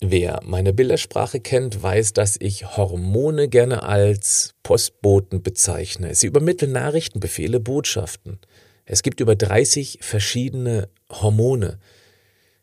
Wer 0.00 0.40
meine 0.44 0.72
Bildersprache 0.72 1.40
kennt, 1.40 1.82
weiß, 1.82 2.12
dass 2.12 2.36
ich 2.38 2.76
Hormone 2.76 3.48
gerne 3.48 3.82
als 3.82 4.54
Postboten 4.62 5.42
bezeichne. 5.42 6.14
Sie 6.14 6.28
übermitteln 6.28 6.70
Nachrichten, 6.70 7.18
Befehle, 7.18 7.58
Botschaften. 7.58 8.38
Es 8.84 9.02
gibt 9.02 9.18
über 9.18 9.34
30 9.34 9.98
verschiedene 10.00 10.88
Hormone. 11.10 11.78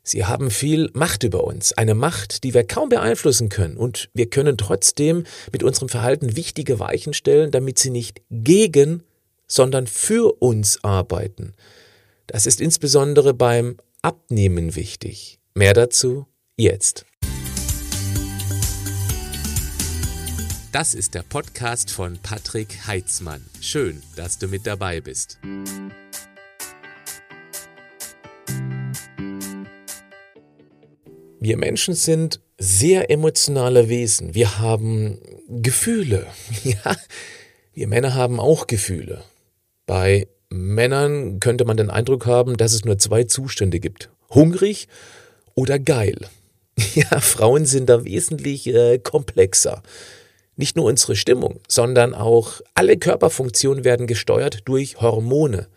Sie 0.02 0.24
haben 0.24 0.50
viel 0.50 0.90
Macht 0.94 1.24
über 1.24 1.44
uns, 1.44 1.72
eine 1.74 1.94
Macht, 1.94 2.42
die 2.42 2.54
wir 2.54 2.64
kaum 2.64 2.88
beeinflussen 2.88 3.48
können, 3.48 3.76
und 3.76 4.08
wir 4.14 4.30
können 4.30 4.56
trotzdem 4.56 5.24
mit 5.52 5.62
unserem 5.62 5.88
Verhalten 5.88 6.36
wichtige 6.36 6.78
Weichen 6.78 7.12
stellen, 7.12 7.50
damit 7.50 7.78
sie 7.78 7.90
nicht 7.90 8.22
gegen, 8.30 9.02
sondern 9.46 9.86
für 9.86 10.40
uns 10.40 10.82
arbeiten. 10.84 11.52
Das 12.28 12.46
ist 12.46 12.60
insbesondere 12.60 13.34
beim 13.34 13.76
Abnehmen 14.00 14.74
wichtig. 14.74 15.38
Mehr 15.54 15.74
dazu 15.74 16.26
jetzt. 16.56 17.04
Das 20.78 20.92
ist 20.92 21.14
der 21.14 21.22
Podcast 21.22 21.90
von 21.90 22.18
Patrick 22.22 22.86
Heitzmann. 22.86 23.42
Schön, 23.62 24.02
dass 24.14 24.38
du 24.38 24.46
mit 24.46 24.66
dabei 24.66 25.00
bist. 25.00 25.38
Wir 31.40 31.56
Menschen 31.56 31.94
sind 31.94 32.42
sehr 32.58 33.10
emotionale 33.10 33.88
Wesen. 33.88 34.34
Wir 34.34 34.58
haben 34.58 35.18
Gefühle. 35.48 36.26
Ja, 36.62 36.94
wir 37.72 37.88
Männer 37.88 38.12
haben 38.12 38.38
auch 38.38 38.66
Gefühle. 38.66 39.24
Bei 39.86 40.28
Männern 40.50 41.40
könnte 41.40 41.64
man 41.64 41.78
den 41.78 41.88
Eindruck 41.88 42.26
haben, 42.26 42.58
dass 42.58 42.74
es 42.74 42.84
nur 42.84 42.98
zwei 42.98 43.24
Zustände 43.24 43.80
gibt. 43.80 44.10
Hungrig 44.28 44.88
oder 45.54 45.78
geil. 45.78 46.18
Ja, 46.94 47.20
Frauen 47.20 47.64
sind 47.64 47.88
da 47.88 48.04
wesentlich 48.04 48.66
äh, 48.66 48.98
komplexer. 48.98 49.82
Nicht 50.56 50.76
nur 50.76 50.86
unsere 50.86 51.16
Stimmung, 51.16 51.60
sondern 51.68 52.14
auch 52.14 52.60
alle 52.74 52.96
Körperfunktionen 52.96 53.84
werden 53.84 54.06
gesteuert 54.06 54.60
durch 54.64 55.00
Hormone. 55.00 55.68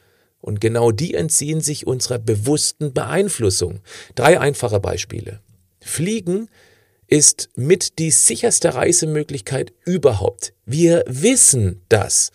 Und 0.41 0.61
genau 0.61 0.91
die 0.91 1.15
entziehen 1.15 1.59
sich 1.61 1.85
unserer 1.85 2.17
bewussten 2.17 2.93
Beeinflussung. 2.93 3.79
Drei 4.15 4.39
einfache 4.39 4.79
Beispiele. 4.79 5.41
Fliegen 5.81 6.49
ist 7.07 7.49
mit 7.55 7.99
die 7.99 8.11
sicherste 8.11 8.73
Reisemöglichkeit 8.75 9.73
überhaupt. 9.83 10.53
Wir 10.65 11.03
wissen 11.07 11.81
das, 11.89 12.31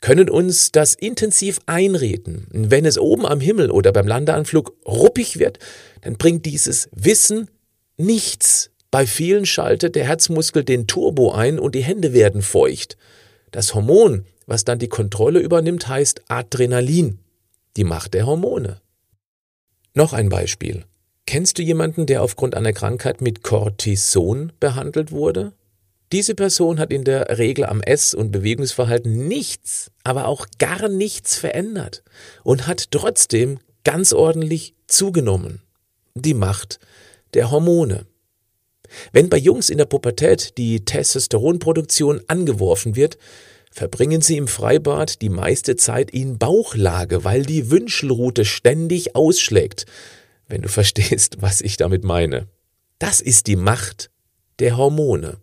können 0.00 0.30
uns 0.30 0.70
das 0.70 0.94
intensiv 0.94 1.58
einreden. 1.66 2.46
Wenn 2.50 2.86
es 2.86 2.98
oben 2.98 3.26
am 3.26 3.40
Himmel 3.40 3.70
oder 3.70 3.92
beim 3.92 4.06
Landeanflug 4.06 4.74
ruppig 4.86 5.38
wird, 5.38 5.58
dann 6.02 6.16
bringt 6.16 6.46
dieses 6.46 6.88
Wissen 6.92 7.50
nichts. 7.96 8.70
Bei 8.94 9.08
vielen 9.08 9.44
schaltet 9.44 9.96
der 9.96 10.04
Herzmuskel 10.04 10.62
den 10.62 10.86
Turbo 10.86 11.32
ein 11.32 11.58
und 11.58 11.74
die 11.74 11.82
Hände 11.82 12.12
werden 12.12 12.42
feucht. 12.42 12.96
Das 13.50 13.74
Hormon, 13.74 14.24
was 14.46 14.62
dann 14.62 14.78
die 14.78 14.86
Kontrolle 14.86 15.40
übernimmt, 15.40 15.88
heißt 15.88 16.22
Adrenalin, 16.28 17.18
die 17.76 17.82
Macht 17.82 18.14
der 18.14 18.24
Hormone. 18.24 18.80
Noch 19.94 20.12
ein 20.12 20.28
Beispiel. 20.28 20.84
Kennst 21.26 21.58
du 21.58 21.62
jemanden, 21.62 22.06
der 22.06 22.22
aufgrund 22.22 22.54
einer 22.54 22.72
Krankheit 22.72 23.20
mit 23.20 23.42
Cortison 23.42 24.52
behandelt 24.60 25.10
wurde? 25.10 25.54
Diese 26.12 26.36
Person 26.36 26.78
hat 26.78 26.92
in 26.92 27.02
der 27.02 27.36
Regel 27.36 27.64
am 27.64 27.80
Ess- 27.80 28.14
und 28.14 28.30
Bewegungsverhalten 28.30 29.26
nichts, 29.26 29.90
aber 30.04 30.28
auch 30.28 30.46
gar 30.60 30.88
nichts 30.88 31.36
verändert 31.36 32.04
und 32.44 32.68
hat 32.68 32.92
trotzdem 32.92 33.58
ganz 33.82 34.12
ordentlich 34.12 34.76
zugenommen. 34.86 35.62
Die 36.14 36.34
Macht 36.34 36.78
der 37.32 37.50
Hormone. 37.50 38.06
Wenn 39.12 39.28
bei 39.28 39.36
Jungs 39.36 39.70
in 39.70 39.78
der 39.78 39.84
Pubertät 39.86 40.56
die 40.58 40.84
Testosteronproduktion 40.84 42.22
angeworfen 42.28 42.96
wird, 42.96 43.18
verbringen 43.70 44.20
sie 44.20 44.36
im 44.36 44.46
Freibad 44.46 45.20
die 45.20 45.28
meiste 45.28 45.76
Zeit 45.76 46.10
in 46.10 46.38
Bauchlage, 46.38 47.24
weil 47.24 47.42
die 47.42 47.70
Wünschelrute 47.70 48.44
ständig 48.44 49.16
ausschlägt, 49.16 49.86
wenn 50.48 50.62
du 50.62 50.68
verstehst, 50.70 51.38
was 51.40 51.60
ich 51.60 51.76
damit 51.76 52.04
meine. 52.04 52.46
Das 52.98 53.20
ist 53.20 53.48
die 53.48 53.56
Macht 53.56 54.10
der 54.60 54.76
Hormone. 54.76 55.38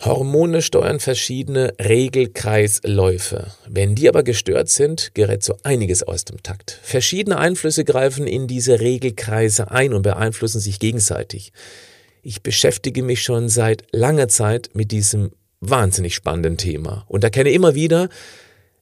Hormone 0.00 0.60
steuern 0.60 0.98
verschiedene 0.98 1.72
Regelkreisläufe. 1.80 3.52
Wenn 3.68 3.94
die 3.94 4.08
aber 4.08 4.22
gestört 4.22 4.68
sind, 4.68 5.14
gerät 5.14 5.42
so 5.44 5.56
einiges 5.62 6.02
aus 6.02 6.24
dem 6.24 6.42
Takt. 6.42 6.78
Verschiedene 6.82 7.38
Einflüsse 7.38 7.84
greifen 7.84 8.26
in 8.26 8.46
diese 8.46 8.80
Regelkreise 8.80 9.70
ein 9.70 9.94
und 9.94 10.02
beeinflussen 10.02 10.60
sich 10.60 10.78
gegenseitig. 10.78 11.52
Ich 12.26 12.42
beschäftige 12.42 13.02
mich 13.02 13.22
schon 13.22 13.50
seit 13.50 13.84
langer 13.92 14.28
Zeit 14.28 14.70
mit 14.72 14.92
diesem 14.92 15.32
wahnsinnig 15.60 16.14
spannenden 16.14 16.56
Thema 16.56 17.04
und 17.06 17.22
erkenne 17.22 17.50
immer 17.50 17.74
wieder, 17.74 18.08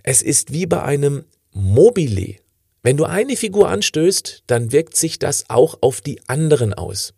es 0.05 0.23
ist 0.23 0.53
wie 0.53 0.65
bei 0.67 0.81
einem 0.85 1.25
Mobile. 1.53 2.37
Wenn 2.85 2.97
du 2.97 3.05
eine 3.05 3.37
Figur 3.37 3.69
anstößt, 3.69 4.45
dann 4.47 4.71
wirkt 4.71 4.97
sich 4.97 5.19
das 5.19 5.51
auch 5.51 5.79
auf 5.81 6.01
die 6.01 6.21
anderen 6.29 6.73
aus. 6.73 7.15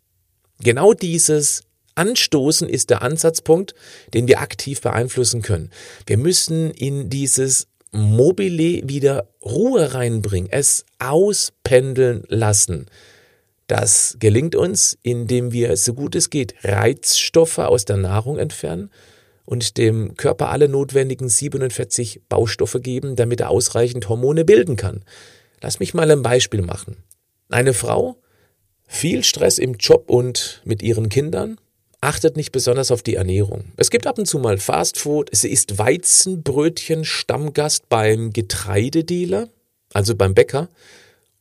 Genau 0.63 0.93
dieses 0.93 1.61
Anstoßen 1.93 2.67
ist 2.67 2.89
der 2.89 3.03
Ansatzpunkt, 3.03 3.75
den 4.15 4.27
wir 4.27 4.41
aktiv 4.41 4.81
beeinflussen 4.81 5.43
können. 5.43 5.69
Wir 6.07 6.17
müssen 6.17 6.71
in 6.71 7.11
dieses 7.11 7.67
Mobile 7.91 8.81
wieder 8.89 9.29
Ruhe 9.43 9.93
reinbringen, 9.93 10.49
es 10.51 10.85
auspendeln 10.97 12.23
lassen. 12.29 12.87
Das 13.67 14.17
gelingt 14.19 14.55
uns, 14.55 14.97
indem 15.01 15.51
wir, 15.51 15.75
so 15.77 15.93
gut 15.93 16.15
es 16.15 16.29
geht, 16.29 16.53
Reizstoffe 16.63 17.57
aus 17.57 17.85
der 17.85 17.97
Nahrung 17.97 18.37
entfernen 18.37 18.91
und 19.45 19.77
dem 19.77 20.15
Körper 20.15 20.49
alle 20.49 20.69
notwendigen 20.69 21.29
47 21.29 22.21
Baustoffe 22.29 22.79
geben, 22.81 23.15
damit 23.15 23.41
er 23.41 23.49
ausreichend 23.49 24.07
Hormone 24.07 24.45
bilden 24.45 24.75
kann. 24.75 25.03
Lass 25.61 25.79
mich 25.79 25.93
mal 25.93 26.09
ein 26.11 26.21
Beispiel 26.21 26.61
machen. 26.61 26.97
Eine 27.49 27.73
Frau, 27.73 28.17
viel 28.87 29.23
Stress 29.23 29.57
im 29.57 29.75
Job 29.75 30.09
und 30.09 30.61
mit 30.63 30.83
ihren 30.83 31.09
Kindern, 31.09 31.57
achtet 32.01 32.37
nicht 32.37 32.51
besonders 32.51 32.91
auf 32.91 33.01
die 33.01 33.15
Ernährung. 33.15 33.65
Es 33.77 33.89
gibt 33.89 34.05
ab 34.05 34.19
und 34.19 34.27
zu 34.27 34.37
mal 34.37 34.59
Fastfood, 34.59 35.29
sie 35.31 35.49
isst 35.49 35.79
Weizenbrötchen 35.79 37.03
Stammgast 37.03 37.89
beim 37.89 38.31
Getreidedealer, 38.31 39.49
also 39.91 40.15
beim 40.15 40.35
Bäcker, 40.35 40.69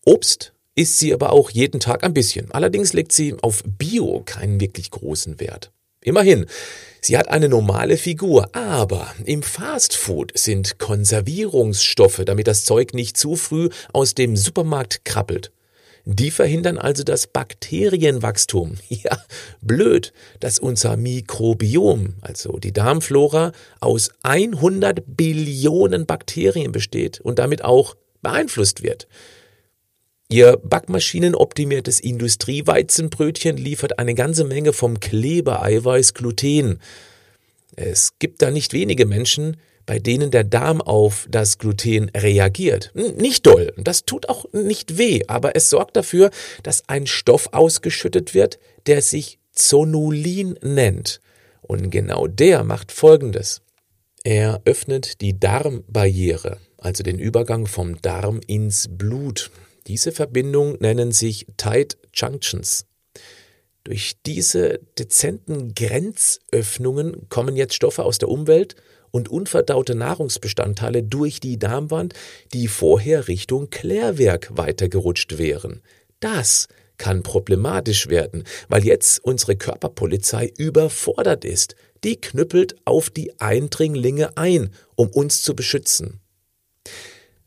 Obst 0.06 0.53
isst 0.74 0.98
sie 0.98 1.14
aber 1.14 1.32
auch 1.32 1.50
jeden 1.50 1.80
Tag 1.80 2.04
ein 2.04 2.14
bisschen. 2.14 2.50
Allerdings 2.50 2.92
legt 2.92 3.12
sie 3.12 3.34
auf 3.42 3.62
Bio 3.66 4.22
keinen 4.24 4.60
wirklich 4.60 4.90
großen 4.90 5.40
Wert. 5.40 5.72
Immerhin, 6.02 6.46
sie 7.00 7.16
hat 7.16 7.28
eine 7.28 7.48
normale 7.48 7.96
Figur, 7.96 8.54
aber 8.54 9.14
im 9.24 9.42
Fastfood 9.42 10.32
sind 10.36 10.78
Konservierungsstoffe, 10.78 12.22
damit 12.26 12.46
das 12.46 12.64
Zeug 12.64 12.92
nicht 12.92 13.16
zu 13.16 13.36
früh 13.36 13.70
aus 13.92 14.14
dem 14.14 14.36
Supermarkt 14.36 15.04
krabbelt. 15.06 15.50
Die 16.06 16.30
verhindern 16.30 16.76
also 16.76 17.02
das 17.02 17.26
Bakterienwachstum. 17.26 18.76
Ja, 18.90 19.18
blöd, 19.62 20.12
dass 20.40 20.58
unser 20.58 20.96
Mikrobiom, 20.96 22.14
also 22.20 22.58
die 22.58 22.72
Darmflora, 22.72 23.52
aus 23.80 24.10
100 24.22 25.02
Billionen 25.06 26.04
Bakterien 26.04 26.72
besteht 26.72 27.20
und 27.20 27.38
damit 27.38 27.64
auch 27.64 27.96
beeinflusst 28.20 28.82
wird. 28.82 29.08
Ihr 30.28 30.56
backmaschinenoptimiertes 30.56 32.00
Industrieweizenbrötchen 32.00 33.56
liefert 33.56 33.98
eine 33.98 34.14
ganze 34.14 34.44
Menge 34.44 34.72
vom 34.72 34.98
Klebereiweiß 34.98 36.14
Gluten. 36.14 36.80
Es 37.76 38.18
gibt 38.18 38.40
da 38.42 38.50
nicht 38.50 38.72
wenige 38.72 39.04
Menschen, 39.04 39.58
bei 39.86 39.98
denen 39.98 40.30
der 40.30 40.44
Darm 40.44 40.80
auf 40.80 41.26
das 41.30 41.58
Gluten 41.58 42.10
reagiert. 42.16 42.90
Nicht 42.94 43.46
doll, 43.46 43.72
das 43.76 44.06
tut 44.06 44.28
auch 44.28 44.46
nicht 44.52 44.96
weh, 44.96 45.22
aber 45.28 45.56
es 45.56 45.68
sorgt 45.68 45.96
dafür, 45.96 46.30
dass 46.62 46.88
ein 46.88 47.06
Stoff 47.06 47.50
ausgeschüttet 47.52 48.34
wird, 48.34 48.58
der 48.86 49.02
sich 49.02 49.38
Zonulin 49.52 50.58
nennt. 50.62 51.20
Und 51.60 51.90
genau 51.90 52.26
der 52.26 52.64
macht 52.64 52.92
Folgendes. 52.92 53.60
Er 54.24 54.62
öffnet 54.64 55.20
die 55.20 55.38
Darmbarriere, 55.38 56.58
also 56.78 57.02
den 57.02 57.18
Übergang 57.18 57.66
vom 57.66 58.00
Darm 58.00 58.40
ins 58.46 58.88
Blut. 58.90 59.50
Diese 59.86 60.12
Verbindungen 60.12 60.76
nennen 60.80 61.12
sich 61.12 61.46
Tight 61.56 61.98
Junctions. 62.14 62.86
Durch 63.84 64.14
diese 64.24 64.80
dezenten 64.98 65.74
Grenzöffnungen 65.74 67.28
kommen 67.28 67.54
jetzt 67.54 67.74
Stoffe 67.74 68.02
aus 68.02 68.16
der 68.16 68.30
Umwelt 68.30 68.76
und 69.10 69.28
unverdaute 69.28 69.94
Nahrungsbestandteile 69.94 71.02
durch 71.02 71.38
die 71.38 71.58
Darmwand, 71.58 72.14
die 72.54 72.66
vorher 72.66 73.28
Richtung 73.28 73.68
Klärwerk 73.68 74.56
weitergerutscht 74.56 75.36
wären. 75.36 75.82
Das 76.18 76.66
kann 76.96 77.22
problematisch 77.22 78.08
werden, 78.08 78.44
weil 78.68 78.84
jetzt 78.84 79.22
unsere 79.22 79.56
Körperpolizei 79.56 80.52
überfordert 80.56 81.44
ist. 81.44 81.76
Die 82.04 82.20
knüppelt 82.20 82.76
auf 82.86 83.10
die 83.10 83.38
Eindringlinge 83.38 84.36
ein, 84.36 84.70
um 84.96 85.10
uns 85.10 85.42
zu 85.42 85.54
beschützen. 85.54 86.20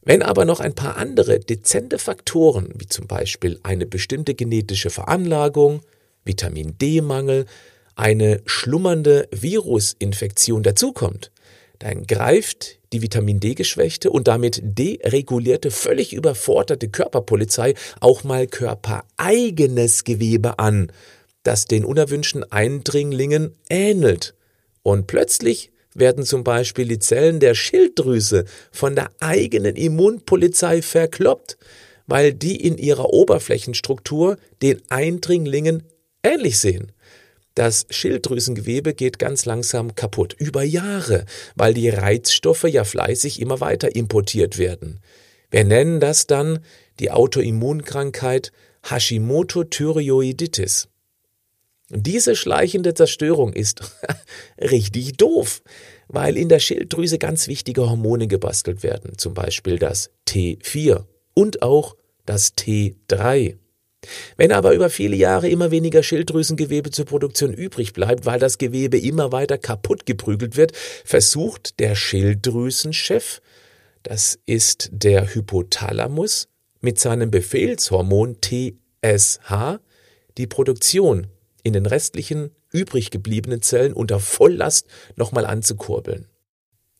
Wenn 0.07 0.23
aber 0.23 0.45
noch 0.45 0.61
ein 0.61 0.73
paar 0.73 0.95
andere 0.95 1.37
dezente 1.37 1.99
Faktoren, 1.99 2.69
wie 2.77 2.87
zum 2.87 3.07
Beispiel 3.07 3.59
eine 3.63 3.85
bestimmte 3.85 4.35
genetische 4.35 4.89
Veranlagung, 4.89 5.81
Vitamin 6.23 6.77
D-Mangel, 6.77 7.45
eine 7.97 8.41
schlummernde 8.45 9.27
Virusinfektion 9.31 10.63
dazukommt, 10.63 11.33
dann 11.79 12.07
greift 12.07 12.79
die 12.93 13.01
Vitamin 13.01 13.41
D-geschwächte 13.41 14.09
und 14.09 14.29
damit 14.29 14.61
deregulierte, 14.63 15.71
völlig 15.71 16.13
überforderte 16.13 16.87
Körperpolizei 16.87 17.73
auch 17.99 18.23
mal 18.23 18.47
körpereigenes 18.47 20.05
Gewebe 20.05 20.57
an, 20.57 20.89
das 21.43 21.65
den 21.65 21.83
unerwünschten 21.83 22.49
Eindringlingen 22.49 23.57
ähnelt. 23.69 24.35
Und 24.83 25.07
plötzlich 25.07 25.73
werden 25.97 26.23
zum 26.23 26.43
Beispiel 26.43 26.87
die 26.87 26.99
Zellen 26.99 27.39
der 27.39 27.55
Schilddrüse 27.55 28.45
von 28.71 28.95
der 28.95 29.09
eigenen 29.19 29.75
Immunpolizei 29.75 30.81
verkloppt, 30.81 31.57
weil 32.05 32.33
die 32.33 32.55
in 32.55 32.77
ihrer 32.77 33.09
Oberflächenstruktur 33.09 34.37
den 34.61 34.81
Eindringlingen 34.89 35.83
ähnlich 36.23 36.59
sehen. 36.59 36.91
Das 37.55 37.87
Schilddrüsengewebe 37.89 38.93
geht 38.93 39.17
ganz 39.17 39.45
langsam 39.45 39.95
kaputt, 39.95 40.35
über 40.37 40.61
Jahre, 40.61 41.25
weil 41.55 41.73
die 41.73 41.89
Reizstoffe 41.89 42.65
ja 42.65 42.83
fleißig 42.83 43.41
immer 43.41 43.59
weiter 43.59 43.95
importiert 43.95 44.59
werden. 44.59 44.99
Wir 45.49 45.63
nennen 45.63 45.99
das 45.99 46.27
dann 46.27 46.59
die 46.99 47.09
Autoimmunkrankheit 47.09 48.51
Hashimoto-Thyreoiditis. 48.83 50.87
Diese 51.89 52.35
schleichende 52.35 52.93
Zerstörung 52.93 53.53
ist 53.53 53.81
richtig 54.59 55.17
doof, 55.17 55.61
weil 56.07 56.37
in 56.37 56.49
der 56.49 56.59
Schilddrüse 56.59 57.17
ganz 57.17 57.47
wichtige 57.47 57.89
Hormone 57.89 58.27
gebastelt 58.27 58.83
werden, 58.83 59.17
zum 59.17 59.33
Beispiel 59.33 59.79
das 59.79 60.11
T4 60.27 61.05
und 61.33 61.61
auch 61.61 61.95
das 62.25 62.57
T3. 62.57 63.55
Wenn 64.35 64.51
aber 64.51 64.73
über 64.73 64.89
viele 64.89 65.15
Jahre 65.15 65.49
immer 65.49 65.71
weniger 65.71 66.03
Schilddrüsengewebe 66.03 66.91
zur 66.91 67.05
Produktion 67.05 67.53
übrig 67.53 67.93
bleibt, 67.93 68.25
weil 68.25 68.39
das 68.39 68.57
Gewebe 68.57 68.97
immer 68.97 69.31
weiter 69.31 69.57
kaputt 69.57 70.05
geprügelt 70.05 70.57
wird, 70.57 70.73
versucht 71.05 71.79
der 71.79 71.95
Schilddrüsenchef, 71.95 73.41
das 74.03 74.39
ist 74.45 74.89
der 74.91 75.33
Hypothalamus, 75.33 76.49
mit 76.81 76.99
seinem 76.99 77.31
Befehlshormon 77.31 78.37
TSH 78.41 79.79
die 80.37 80.47
Produktion 80.47 81.27
in 81.67 81.73
den 81.73 81.85
restlichen 81.85 82.51
übrig 82.71 83.11
gebliebenen 83.11 83.61
Zellen 83.61 83.93
unter 83.93 84.19
Volllast 84.19 84.87
nochmal 85.15 85.45
anzukurbeln. 85.45 86.27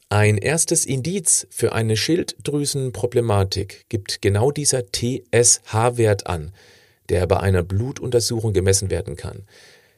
Ein 0.10 0.38
erstes 0.38 0.86
Indiz 0.86 1.48
für 1.50 1.74
eine 1.74 1.98
Schilddrüsenproblematik 1.98 3.86
gibt 3.90 4.22
genau 4.22 4.52
dieser 4.52 4.84
TSH-Wert 4.92 6.28
an, 6.28 6.54
der 7.10 7.28
bei 7.28 7.40
einer 7.40 7.64
Blutuntersuchung 7.64 8.54
gemessen 8.54 8.90
werden 8.90 9.18
kann. 9.18 9.46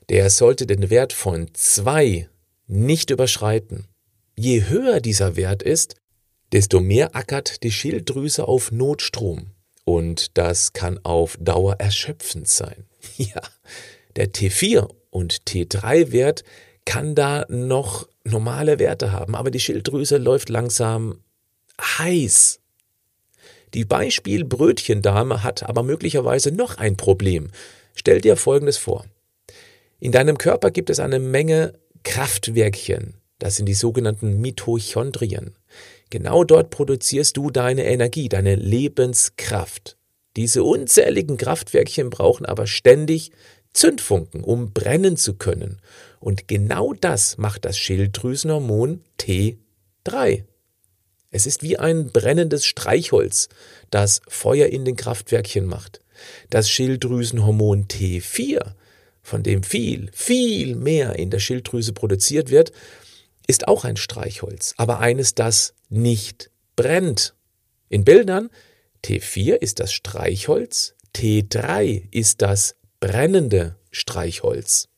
Der 0.09 0.31
sollte 0.31 0.65
den 0.65 0.89
Wert 0.89 1.13
von 1.13 1.49
2 1.53 2.27
nicht 2.65 3.11
überschreiten. 3.11 3.87
Je 4.35 4.67
höher 4.67 4.99
dieser 4.99 5.35
Wert 5.35 5.61
ist, 5.61 5.95
desto 6.51 6.79
mehr 6.79 7.15
ackert 7.15 7.61
die 7.61 7.71
Schilddrüse 7.71 8.47
auf 8.47 8.71
Notstrom. 8.71 9.51
Und 9.85 10.37
das 10.37 10.73
kann 10.73 10.99
auf 11.03 11.37
Dauer 11.39 11.75
erschöpfend 11.79 12.47
sein. 12.47 12.85
Ja, 13.17 13.41
der 14.15 14.31
T4 14.31 14.89
und 15.09 15.43
T3-Wert 15.47 16.43
kann 16.85 17.15
da 17.15 17.45
noch 17.49 18.07
normale 18.23 18.79
Werte 18.79 19.11
haben, 19.11 19.35
aber 19.35 19.51
die 19.51 19.59
Schilddrüse 19.59 20.17
läuft 20.17 20.49
langsam 20.49 21.19
heiß. 21.79 22.59
Die 23.73 23.85
Beispielbrötchendame 23.85 25.43
hat 25.43 25.63
aber 25.63 25.83
möglicherweise 25.83 26.51
noch 26.51 26.77
ein 26.77 26.97
Problem. 26.97 27.51
Stell 27.93 28.21
dir 28.21 28.35
Folgendes 28.35 28.77
vor. 28.77 29.05
In 29.99 30.11
deinem 30.11 30.37
Körper 30.37 30.71
gibt 30.71 30.89
es 30.89 30.99
eine 30.99 31.19
Menge 31.19 31.73
Kraftwerkchen. 32.03 33.15
Das 33.37 33.55
sind 33.55 33.67
die 33.67 33.73
sogenannten 33.73 34.39
Mitochondrien. 34.39 35.55
Genau 36.09 36.43
dort 36.43 36.71
produzierst 36.71 37.37
du 37.37 37.51
deine 37.51 37.85
Energie, 37.85 38.29
deine 38.29 38.55
Lebenskraft. 38.55 39.97
Diese 40.35 40.63
unzähligen 40.63 41.37
Kraftwerkchen 41.37 42.09
brauchen 42.09 42.45
aber 42.45 42.65
ständig 42.65 43.31
Zündfunken, 43.79 44.43
um 44.43 44.73
brennen 44.73 45.15
zu 45.15 45.35
können. 45.35 45.79
Und 46.19 46.49
genau 46.49 46.93
das 46.93 47.37
macht 47.37 47.63
das 47.63 47.77
Schilddrüsenhormon 47.77 49.05
T3. 49.17 50.43
Es 51.31 51.45
ist 51.45 51.63
wie 51.63 51.77
ein 51.77 52.11
brennendes 52.11 52.65
Streichholz, 52.65 53.47
das 53.89 54.21
Feuer 54.27 54.67
in 54.67 54.83
den 54.83 54.97
Kraftwerkchen 54.97 55.65
macht. 55.65 56.01
Das 56.49 56.69
Schilddrüsenhormon 56.69 57.87
T4, 57.87 58.73
von 59.21 59.43
dem 59.43 59.63
viel, 59.63 60.09
viel 60.11 60.75
mehr 60.75 61.15
in 61.15 61.29
der 61.29 61.39
Schilddrüse 61.39 61.93
produziert 61.93 62.49
wird, 62.49 62.73
ist 63.47 63.69
auch 63.69 63.85
ein 63.85 63.95
Streichholz, 63.95 64.73
aber 64.75 64.99
eines, 64.99 65.35
das 65.35 65.73
nicht 65.87 66.51
brennt. 66.75 67.33
In 67.87 68.03
Bildern 68.03 68.49
T4 69.05 69.53
ist 69.53 69.79
das 69.79 69.93
Streichholz, 69.93 70.95
T3 71.15 72.09
ist 72.11 72.41
das 72.41 72.75
brennende 72.99 73.75
Streichholz. 73.91 74.89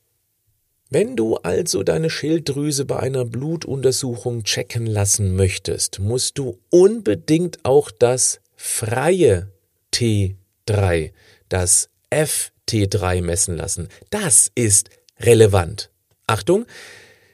Wenn 0.89 1.15
du 1.15 1.37
also 1.37 1.83
deine 1.83 2.09
Schilddrüse 2.09 2.83
bei 2.85 2.99
einer 2.99 3.23
Blutuntersuchung 3.23 4.43
checken 4.43 4.85
lassen 4.85 5.35
möchtest, 5.35 5.99
musst 5.99 6.37
du 6.37 6.59
unbedingt 6.69 7.63
auch 7.63 7.91
das 7.91 8.41
freie 8.57 9.51
T3, 9.93 11.13
das 11.47 11.89
FT3 12.11 13.21
messen 13.21 13.55
lassen. 13.55 13.87
Das 14.09 14.51
ist 14.53 14.89
relevant. 15.19 15.91
Achtung, 16.27 16.65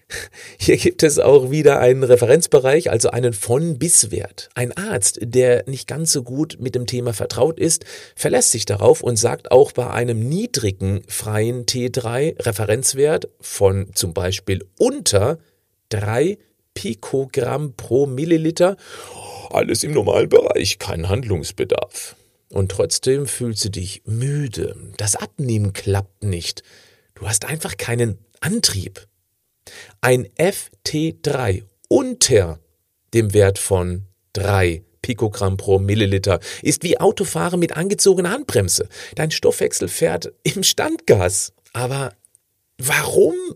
hier 0.57 0.77
gibt 0.77 1.03
es 1.03 1.19
auch 1.19 1.51
wieder 1.51 1.79
einen 1.79 2.03
Referenzbereich, 2.03 2.89
also 2.89 3.09
einen 3.09 3.33
von-bis-Wert. 3.33 4.49
Ein 4.55 4.71
Arzt, 4.75 5.19
der 5.21 5.63
nicht 5.67 5.87
ganz 5.87 6.11
so 6.11 6.23
gut 6.23 6.57
mit 6.59 6.75
dem 6.75 6.85
Thema 6.85 7.13
vertraut 7.13 7.59
ist, 7.59 7.85
verlässt 8.15 8.51
sich 8.51 8.65
darauf 8.65 9.01
und 9.01 9.17
sagt 9.17 9.51
auch 9.51 9.71
bei 9.71 9.89
einem 9.89 10.19
niedrigen 10.19 11.01
freien 11.07 11.65
T3 11.65 12.45
Referenzwert 12.45 13.27
von 13.41 13.91
zum 13.93 14.13
Beispiel 14.13 14.65
unter 14.77 15.39
drei 15.89 16.37
Pikogramm 16.73 17.73
pro 17.75 18.05
Milliliter, 18.05 18.77
alles 19.49 19.83
im 19.83 19.93
Normalbereich, 19.93 20.77
kein 20.77 21.09
Handlungsbedarf. 21.09 22.15
Und 22.49 22.71
trotzdem 22.71 23.25
fühlst 23.25 23.65
du 23.65 23.69
dich 23.69 24.03
müde, 24.05 24.75
das 24.97 25.15
Abnehmen 25.15 25.73
klappt 25.73 26.23
nicht, 26.23 26.63
du 27.15 27.27
hast 27.27 27.45
einfach 27.45 27.77
keinen 27.77 28.19
Antrieb. 28.39 29.07
Ein 30.01 30.27
FT3 30.37 31.63
unter 31.89 32.59
dem 33.13 33.33
Wert 33.33 33.59
von 33.59 34.03
3 34.33 34.83
Pikogramm 35.01 35.57
pro 35.57 35.79
Milliliter 35.79 36.39
ist 36.61 36.83
wie 36.83 36.99
Autofahren 36.99 37.59
mit 37.59 37.77
angezogener 37.77 38.31
Handbremse. 38.31 38.89
Dein 39.15 39.31
Stoffwechsel 39.31 39.87
fährt 39.87 40.33
im 40.43 40.63
Standgas. 40.63 41.53
Aber 41.73 42.13
warum? 42.77 43.35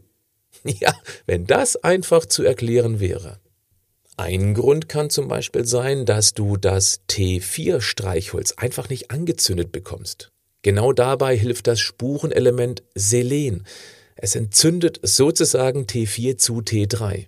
Ja, 0.63 0.93
wenn 1.25 1.47
das 1.47 1.75
einfach 1.75 2.27
zu 2.27 2.43
erklären 2.43 2.99
wäre. 2.99 3.39
Ein 4.15 4.53
Grund 4.53 4.87
kann 4.87 5.09
zum 5.09 5.27
Beispiel 5.27 5.65
sein, 5.65 6.05
dass 6.05 6.35
du 6.35 6.55
das 6.55 7.01
T4-Streichholz 7.09 8.53
einfach 8.57 8.87
nicht 8.87 9.09
angezündet 9.09 9.71
bekommst. 9.71 10.29
Genau 10.61 10.93
dabei 10.93 11.35
hilft 11.35 11.65
das 11.65 11.79
Spurenelement 11.79 12.83
Selen. 12.93 13.65
Es 14.23 14.35
entzündet 14.35 14.99
sozusagen 15.01 15.85
T4 15.87 16.37
zu 16.37 16.59
T3. 16.59 17.25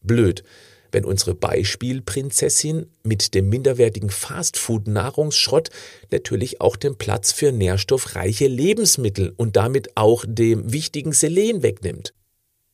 Blöd, 0.00 0.42
wenn 0.90 1.04
unsere 1.04 1.34
Beispielprinzessin 1.34 2.86
mit 3.02 3.34
dem 3.34 3.50
minderwertigen 3.50 4.08
Fastfood-Nahrungsschrott 4.08 5.68
natürlich 6.10 6.62
auch 6.62 6.76
den 6.76 6.96
Platz 6.96 7.30
für 7.30 7.52
nährstoffreiche 7.52 8.46
Lebensmittel 8.46 9.34
und 9.36 9.56
damit 9.56 9.98
auch 9.98 10.24
dem 10.26 10.72
wichtigen 10.72 11.12
Selen 11.12 11.62
wegnimmt. 11.62 12.14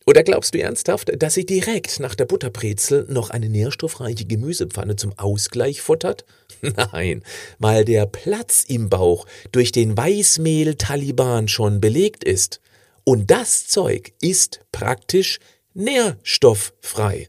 Oder 0.06 0.22
glaubst 0.22 0.54
du 0.54 0.60
ernsthaft, 0.60 1.10
dass 1.20 1.34
sie 1.34 1.44
direkt 1.44 1.98
nach 1.98 2.14
der 2.14 2.26
Butterbrezel 2.26 3.06
noch 3.08 3.30
eine 3.30 3.48
nährstoffreiche 3.48 4.26
Gemüsepfanne 4.26 4.94
zum 4.94 5.18
Ausgleich 5.18 5.80
futtert? 5.80 6.24
Nein, 6.92 7.24
weil 7.58 7.84
der 7.84 8.06
Platz 8.06 8.64
im 8.68 8.88
Bauch 8.88 9.26
durch 9.50 9.72
den 9.72 9.96
Weißmehl-Taliban 9.96 11.48
schon 11.48 11.80
belegt 11.80 12.22
ist. 12.22 12.60
Und 13.08 13.30
das 13.30 13.68
Zeug 13.68 14.14
ist 14.20 14.62
praktisch 14.72 15.38
nährstofffrei. 15.74 17.28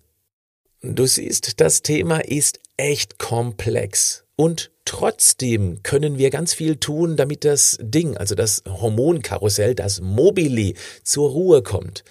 Du 0.81 1.05
siehst, 1.05 1.61
das 1.61 1.83
Thema 1.83 2.17
ist 2.17 2.59
echt 2.77 3.19
komplex. 3.19 4.23
Und 4.35 4.71
trotzdem 4.85 5.83
können 5.83 6.17
wir 6.17 6.31
ganz 6.31 6.55
viel 6.55 6.77
tun, 6.77 7.15
damit 7.15 7.45
das 7.45 7.77
Ding, 7.79 8.17
also 8.17 8.33
das 8.33 8.63
Hormonkarussell, 8.67 9.75
das 9.75 10.01
Mobili, 10.01 10.75
zur 11.03 11.29
Ruhe 11.29 11.61
kommt. 11.61 12.03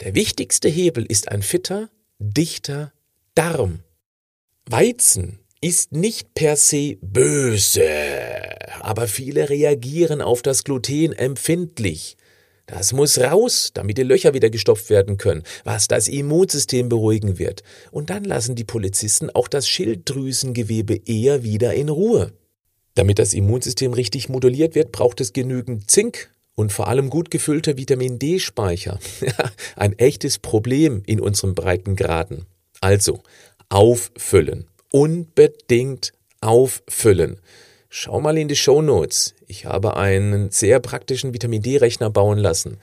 Der 0.00 0.16
wichtigste 0.16 0.68
Hebel 0.68 1.06
ist 1.06 1.28
ein 1.28 1.42
fitter, 1.42 1.90
dichter 2.18 2.92
Darm. 3.36 3.84
Weizen 4.66 5.38
ist 5.60 5.92
nicht 5.92 6.34
per 6.34 6.56
se 6.56 6.96
böse, 7.00 7.88
aber 8.80 9.06
viele 9.06 9.48
reagieren 9.48 10.20
auf 10.20 10.42
das 10.42 10.64
Gluten 10.64 11.12
empfindlich. 11.12 12.16
Das 12.66 12.92
muss 12.92 13.18
raus, 13.18 13.72
damit 13.74 13.98
die 13.98 14.02
Löcher 14.02 14.34
wieder 14.34 14.48
gestopft 14.48 14.88
werden 14.88 15.18
können, 15.18 15.42
was 15.64 15.88
das 15.88 16.08
Immunsystem 16.08 16.88
beruhigen 16.88 17.38
wird. 17.38 17.62
Und 17.90 18.10
dann 18.10 18.24
lassen 18.24 18.54
die 18.54 18.64
Polizisten 18.64 19.30
auch 19.30 19.48
das 19.48 19.68
Schilddrüsengewebe 19.68 21.00
eher 21.06 21.42
wieder 21.42 21.74
in 21.74 21.88
Ruhe. 21.88 22.32
Damit 22.94 23.18
das 23.18 23.34
Immunsystem 23.34 23.92
richtig 23.92 24.28
moduliert 24.28 24.74
wird, 24.74 24.92
braucht 24.92 25.20
es 25.20 25.32
genügend 25.32 25.90
Zink 25.90 26.30
und 26.54 26.72
vor 26.72 26.88
allem 26.88 27.10
gut 27.10 27.30
gefüllter 27.30 27.78
Vitamin 27.78 28.18
D-Speicher. 28.18 28.98
Ein 29.76 29.98
echtes 29.98 30.38
Problem 30.38 31.02
in 31.06 31.20
unserem 31.20 31.54
Breitengraden. 31.54 32.46
Also, 32.80 33.22
auffüllen. 33.70 34.66
Unbedingt 34.90 36.12
auffüllen. 36.40 37.38
Schau 37.94 38.22
mal 38.22 38.38
in 38.38 38.48
die 38.48 38.56
Show 38.56 38.80
Notes. 38.80 39.34
Ich 39.46 39.66
habe 39.66 39.98
einen 39.98 40.50
sehr 40.50 40.80
praktischen 40.80 41.34
Vitamin 41.34 41.60
D-Rechner 41.60 42.08
bauen 42.08 42.38
lassen. 42.38 42.78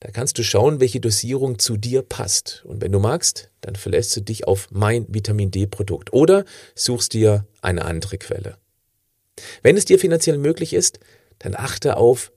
Da 0.00 0.10
kannst 0.10 0.36
du 0.36 0.42
schauen, 0.42 0.80
welche 0.80 0.98
Dosierung 0.98 1.60
zu 1.60 1.76
dir 1.76 2.02
passt. 2.02 2.64
Und 2.66 2.82
wenn 2.82 2.90
du 2.90 2.98
magst, 2.98 3.52
dann 3.60 3.76
verlässt 3.76 4.16
du 4.16 4.20
dich 4.20 4.48
auf 4.48 4.66
mein 4.72 5.06
Vitamin 5.08 5.52
D-Produkt 5.52 6.12
oder 6.12 6.44
suchst 6.74 7.12
dir 7.12 7.46
eine 7.62 7.84
andere 7.84 8.18
Quelle. 8.18 8.56
Wenn 9.62 9.76
es 9.76 9.84
dir 9.84 10.00
finanziell 10.00 10.38
möglich 10.38 10.72
ist, 10.72 10.98
dann 11.38 11.54
achte 11.54 11.96
auf 11.96 12.32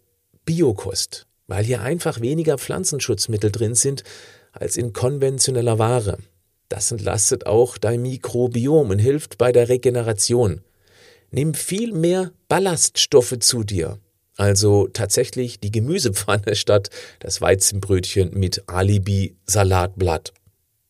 Biokost, 0.45 1.25
weil 1.47 1.63
hier 1.63 1.81
einfach 1.81 2.21
weniger 2.21 2.59
Pflanzenschutzmittel 2.59 3.51
drin 3.51 3.73
sind 3.73 4.03
als 4.51 4.77
in 4.77 4.93
konventioneller 4.93 5.79
Ware. 5.79 6.19
Das 6.69 6.91
entlastet 6.91 7.47
auch 7.47 7.79
dein 7.79 8.03
Mikrobiom 8.03 8.91
und 8.91 8.99
hilft 8.99 9.39
bei 9.39 9.51
der 9.51 9.69
Regeneration. 9.69 10.61
Nimm 11.31 11.53
viel 11.53 11.93
mehr 11.93 12.31
Ballaststoffe 12.49 13.39
zu 13.39 13.63
dir. 13.63 13.99
Also 14.35 14.87
tatsächlich 14.87 15.59
die 15.59 15.71
Gemüsepfanne 15.71 16.55
statt 16.55 16.89
das 17.19 17.41
Weizenbrötchen 17.41 18.37
mit 18.37 18.63
Alibi-Salatblatt. 18.67 20.33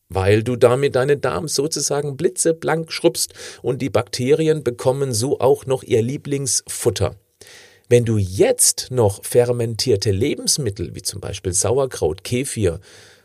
Weil 0.09 0.43
du 0.43 0.55
damit 0.57 0.95
deine 0.95 1.15
Darm 1.17 1.47
sozusagen 1.47 2.17
blitzeblank 2.17 2.91
schrubbst 2.91 3.33
und 3.61 3.81
die 3.81 3.89
Bakterien 3.89 4.63
bekommen 4.63 5.13
so 5.13 5.39
auch 5.39 5.65
noch 5.65 5.83
ihr 5.83 6.01
Lieblingsfutter. 6.01 7.15
Wenn 7.87 8.05
du 8.05 8.17
jetzt 8.17 8.87
noch 8.89 9.23
fermentierte 9.23 10.11
Lebensmittel 10.11 10.95
wie 10.95 11.01
zum 11.01 11.21
Beispiel 11.21 11.53
Sauerkraut, 11.53 12.23
Kefir, 12.23 12.79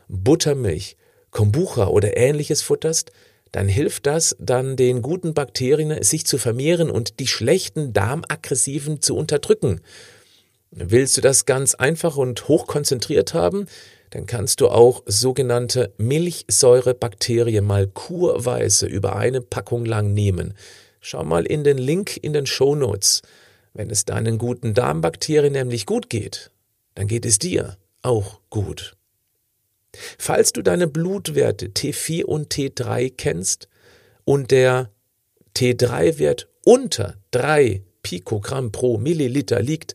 Buttermilch, 0.09 0.97
Kombucha 1.31 1.87
oder 1.87 2.17
ähnliches 2.17 2.63
futterst, 2.63 3.11
dann 3.53 3.69
hilft 3.69 4.07
das 4.07 4.37
dann 4.39 4.77
den 4.77 5.03
guten 5.03 5.35
Bakterien, 5.35 6.03
sich 6.03 6.27
zu 6.27 6.39
vermehren 6.39 6.91
und 6.91 7.21
die 7.21 7.27
schlechten 7.27 7.93
darmaggressiven 7.93 9.01
zu 9.01 9.17
unterdrücken. 9.17 9.81
Willst 10.71 11.17
du 11.17 11.21
das 11.21 11.47
ganz 11.47 11.75
einfach 11.75 12.17
und 12.17 12.49
hochkonzentriert 12.49 13.35
haben, 13.35 13.67
dann 14.11 14.27
kannst 14.27 14.61
du 14.61 14.69
auch 14.69 15.03
sogenannte 15.07 15.93
Milchsäurebakterien 15.99 17.65
mal 17.65 17.87
kurweise 17.87 18.87
über 18.87 19.17
eine 19.17 19.41
Packung 19.41 19.85
lang 19.85 20.13
nehmen. 20.13 20.55
Schau 21.01 21.25
mal 21.25 21.47
in 21.47 21.65
den 21.65 21.79
Link 21.79 22.17
in 22.17 22.33
den 22.33 22.47
Show 22.47 22.75
Notes. 22.75 23.23
Wenn 23.75 23.91
es 23.91 24.05
deinen 24.05 24.39
guten 24.39 24.75
Darmbakterien 24.75 25.53
nämlich 25.53 25.87
gut 25.87 26.11
geht, 26.11 26.51
dann 26.95 27.07
geht 27.07 27.27
es 27.27 27.39
dir 27.39 27.77
auch 28.03 28.41
gut. 28.51 28.97
Falls 30.19 30.53
du 30.53 30.63
deine 30.63 30.87
Blutwerte 30.87 31.69
T4 31.69 32.25
und 32.25 32.53
T3 32.53 33.13
kennst 33.17 33.69
und 34.25 34.51
der 34.51 34.91
T3-Wert 35.57 36.49
unter 36.65 37.15
3 37.31 37.83
Pikogramm 38.03 38.73
pro 38.73 38.99
Milliliter 38.99 39.63
liegt, 39.63 39.95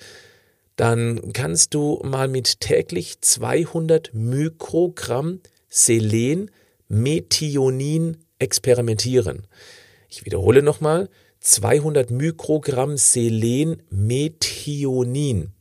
dann 0.75 1.34
kannst 1.34 1.74
du 1.74 2.00
mal 2.03 2.27
mit 2.27 2.60
täglich 2.60 3.22
200 3.22 4.13
Mikrogramm 4.13 5.39
Selen 5.70 6.51
Methionin 6.88 8.17
experimentieren. 8.39 9.48
Ich 10.10 10.25
wiederhole 10.25 10.62
nochmal, 10.62 11.10
200 11.39 12.12
Mikrogramm 12.12 12.98
Selen-Methionin. 12.98 15.53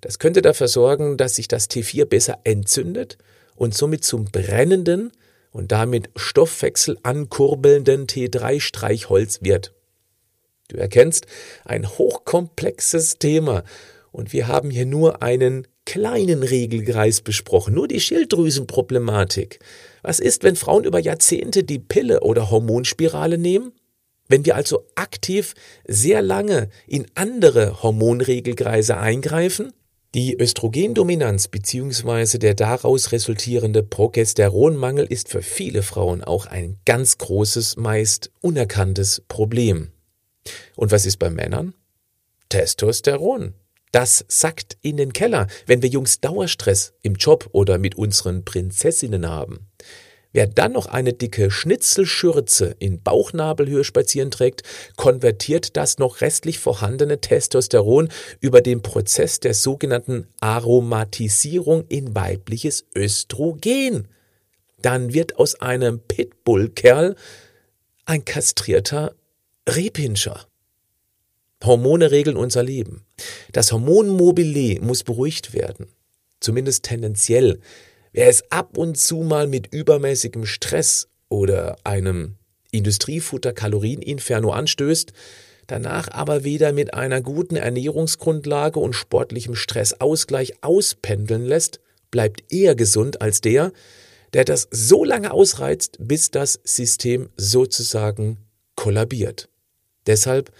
Das 0.00 0.18
könnte 0.18 0.40
dafür 0.40 0.68
sorgen, 0.68 1.16
dass 1.16 1.36
sich 1.36 1.48
das 1.48 1.68
T4 1.68 2.06
besser 2.06 2.38
entzündet 2.44 3.18
und 3.58 3.74
somit 3.74 4.04
zum 4.04 4.24
brennenden 4.24 5.12
und 5.50 5.72
damit 5.72 6.10
Stoffwechsel 6.16 6.98
ankurbelnden 7.02 8.06
T3-Streichholz 8.06 9.42
wird. 9.42 9.74
Du 10.68 10.76
erkennst 10.76 11.26
ein 11.64 11.88
hochkomplexes 11.88 13.18
Thema 13.18 13.64
und 14.12 14.32
wir 14.32 14.48
haben 14.48 14.70
hier 14.70 14.86
nur 14.86 15.22
einen 15.22 15.66
kleinen 15.86 16.42
Regelkreis 16.42 17.22
besprochen, 17.22 17.74
nur 17.74 17.88
die 17.88 18.00
Schilddrüsenproblematik. 18.00 19.60
Was 20.02 20.20
ist, 20.20 20.42
wenn 20.44 20.56
Frauen 20.56 20.84
über 20.84 20.98
Jahrzehnte 20.98 21.64
die 21.64 21.78
Pille 21.78 22.20
oder 22.20 22.50
Hormonspirale 22.50 23.38
nehmen 23.38 23.72
wenn 24.28 24.44
wir 24.44 24.54
also 24.54 24.84
aktiv 24.94 25.54
sehr 25.86 26.22
lange 26.22 26.68
in 26.86 27.06
andere 27.14 27.82
Hormonregelkreise 27.82 28.98
eingreifen, 28.98 29.72
die 30.14 30.40
Östrogendominanz 30.40 31.48
bzw. 31.48 32.38
der 32.38 32.54
daraus 32.54 33.12
resultierende 33.12 33.82
Progesteronmangel 33.82 35.06
ist 35.06 35.28
für 35.28 35.42
viele 35.42 35.82
Frauen 35.82 36.24
auch 36.24 36.46
ein 36.46 36.78
ganz 36.86 37.18
großes, 37.18 37.76
meist 37.76 38.30
unerkanntes 38.40 39.22
Problem. 39.28 39.92
Und 40.76 40.92
was 40.92 41.04
ist 41.04 41.18
bei 41.18 41.28
Männern? 41.28 41.74
Testosteron. 42.48 43.54
Das 43.92 44.24
sackt 44.28 44.78
in 44.80 44.96
den 44.96 45.12
Keller, 45.12 45.46
wenn 45.66 45.82
wir 45.82 45.88
Jungs 45.88 46.20
Dauerstress 46.20 46.94
im 47.02 47.14
Job 47.14 47.48
oder 47.52 47.78
mit 47.78 47.96
unseren 47.96 48.44
Prinzessinnen 48.44 49.28
haben. 49.28 49.68
Wer 50.32 50.46
dann 50.46 50.72
noch 50.72 50.86
eine 50.86 51.14
dicke 51.14 51.50
Schnitzelschürze 51.50 52.76
in 52.78 53.02
Bauchnabelhöhe 53.02 53.82
spazieren 53.82 54.30
trägt, 54.30 54.62
konvertiert 54.96 55.76
das 55.76 55.98
noch 55.98 56.20
restlich 56.20 56.58
vorhandene 56.58 57.20
Testosteron 57.20 58.10
über 58.40 58.60
den 58.60 58.82
Prozess 58.82 59.40
der 59.40 59.54
sogenannten 59.54 60.28
Aromatisierung 60.40 61.86
in 61.88 62.14
weibliches 62.14 62.84
Östrogen. 62.94 64.08
Dann 64.82 65.14
wird 65.14 65.38
aus 65.38 65.60
einem 65.60 66.00
Pitbull-Kerl 66.00 67.16
ein 68.04 68.24
kastrierter 68.24 69.14
Rehpinscher. 69.68 70.46
Hormone 71.64 72.10
regeln 72.10 72.36
unser 72.36 72.62
Leben. 72.62 73.04
Das 73.52 73.72
Hormon 73.72 74.08
Mobile 74.08 74.80
muss 74.80 75.02
beruhigt 75.02 75.52
werden. 75.52 75.86
Zumindest 76.40 76.84
tendenziell. 76.84 77.60
Wer 78.12 78.28
es 78.28 78.50
ab 78.50 78.76
und 78.76 78.96
zu 78.96 79.18
mal 79.18 79.46
mit 79.46 79.72
übermäßigem 79.72 80.46
Stress 80.46 81.08
oder 81.28 81.76
einem 81.84 82.36
Industriefutter-Kalorieninferno 82.70 84.50
anstößt, 84.50 85.12
danach 85.66 86.08
aber 86.10 86.44
wieder 86.44 86.72
mit 86.72 86.94
einer 86.94 87.20
guten 87.20 87.56
Ernährungsgrundlage 87.56 88.78
und 88.78 88.94
sportlichem 88.94 89.54
Stressausgleich 89.54 90.62
auspendeln 90.62 91.44
lässt, 91.44 91.80
bleibt 92.10 92.52
eher 92.52 92.74
gesund 92.74 93.20
als 93.20 93.40
der, 93.40 93.72
der 94.32 94.44
das 94.44 94.68
so 94.70 95.04
lange 95.04 95.32
ausreizt, 95.32 95.96
bis 96.00 96.30
das 96.30 96.60
System 96.64 97.30
sozusagen 97.36 98.38
kollabiert. 98.74 99.48
Deshalb 100.06 100.52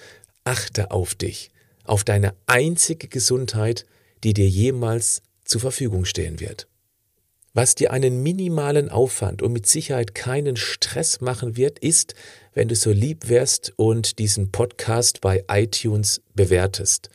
achte 0.44 0.90
auf 0.90 1.14
dich, 1.14 1.50
auf 1.84 2.04
deine 2.04 2.34
einzige 2.46 3.08
Gesundheit, 3.08 3.86
die 4.24 4.34
dir 4.34 4.48
jemals 4.48 5.22
zur 5.44 5.60
Verfügung 5.60 6.04
stehen 6.04 6.40
wird. 6.40 6.68
Was 7.60 7.74
dir 7.74 7.92
einen 7.92 8.22
minimalen 8.22 8.88
Aufwand 8.88 9.42
und 9.42 9.52
mit 9.52 9.66
Sicherheit 9.66 10.14
keinen 10.14 10.54
Stress 10.54 11.20
machen 11.20 11.56
wird, 11.56 11.80
ist, 11.80 12.14
wenn 12.54 12.68
du 12.68 12.76
so 12.76 12.92
lieb 12.92 13.28
wärst 13.28 13.72
und 13.74 14.20
diesen 14.20 14.52
Podcast 14.52 15.20
bei 15.20 15.42
iTunes 15.50 16.22
bewertest. 16.36 17.10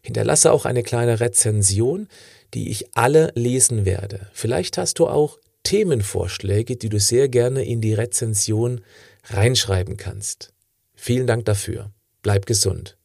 Hinterlasse 0.00 0.52
auch 0.52 0.66
eine 0.66 0.84
kleine 0.84 1.18
Rezension, 1.18 2.06
die 2.54 2.70
ich 2.70 2.96
alle 2.96 3.32
lesen 3.34 3.84
werde. 3.84 4.28
Vielleicht 4.34 4.78
hast 4.78 5.00
du 5.00 5.08
auch 5.08 5.40
Themenvorschläge, 5.64 6.76
die 6.76 6.90
du 6.90 7.00
sehr 7.00 7.28
gerne 7.28 7.64
in 7.64 7.80
die 7.80 7.94
Rezension 7.94 8.82
reinschreiben 9.24 9.96
kannst. 9.96 10.52
Vielen 10.94 11.26
Dank 11.26 11.44
dafür. 11.44 11.90
Bleib 12.22 12.46
gesund. 12.46 12.96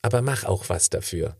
Aber 0.00 0.22
mach 0.22 0.44
auch 0.44 0.68
was 0.68 0.90
dafür. 0.90 1.36